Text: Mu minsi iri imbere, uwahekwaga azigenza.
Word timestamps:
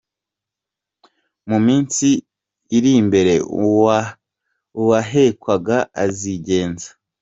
Mu 1.49 1.57
minsi 1.65 2.07
iri 2.77 2.91
imbere, 3.01 3.33
uwahekwaga 4.83 5.77
azigenza. 6.03 6.89